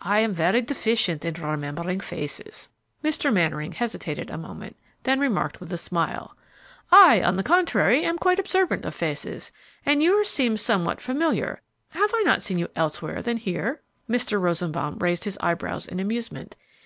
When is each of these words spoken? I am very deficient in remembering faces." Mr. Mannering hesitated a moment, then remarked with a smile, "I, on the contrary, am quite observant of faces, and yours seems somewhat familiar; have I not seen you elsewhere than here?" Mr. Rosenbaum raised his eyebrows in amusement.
I 0.00 0.20
am 0.20 0.32
very 0.32 0.62
deficient 0.62 1.22
in 1.26 1.34
remembering 1.34 2.00
faces." 2.00 2.70
Mr. 3.04 3.30
Mannering 3.30 3.72
hesitated 3.72 4.30
a 4.30 4.38
moment, 4.38 4.74
then 5.02 5.20
remarked 5.20 5.60
with 5.60 5.70
a 5.70 5.76
smile, 5.76 6.34
"I, 6.90 7.20
on 7.22 7.36
the 7.36 7.42
contrary, 7.42 8.02
am 8.02 8.16
quite 8.16 8.38
observant 8.38 8.86
of 8.86 8.94
faces, 8.94 9.52
and 9.84 10.02
yours 10.02 10.28
seems 10.30 10.62
somewhat 10.62 11.02
familiar; 11.02 11.60
have 11.90 12.10
I 12.14 12.22
not 12.22 12.40
seen 12.40 12.58
you 12.58 12.70
elsewhere 12.74 13.20
than 13.20 13.36
here?" 13.36 13.82
Mr. 14.08 14.40
Rosenbaum 14.40 14.98
raised 14.98 15.24
his 15.24 15.36
eyebrows 15.42 15.86
in 15.86 16.00
amusement. 16.00 16.56